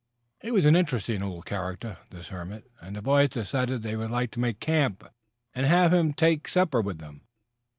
He 0.41 0.49
was 0.49 0.65
an 0.65 0.75
interesting 0.75 1.21
old 1.21 1.45
character, 1.45 1.99
this 2.09 2.29
hermit, 2.29 2.71
and 2.81 2.95
the 2.95 3.03
boys 3.03 3.29
decided 3.29 3.83
that 3.83 3.87
they 3.87 3.95
would 3.95 4.09
like 4.09 4.31
to 4.31 4.39
make 4.39 4.59
camp 4.59 5.03
and 5.53 5.67
have 5.67 5.93
him 5.93 6.11
take 6.11 6.47
supper 6.47 6.81
with 6.81 6.97
them. 6.97 7.21